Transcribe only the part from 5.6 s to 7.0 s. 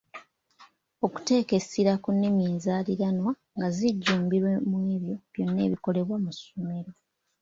ebikolebwa mu ssomero.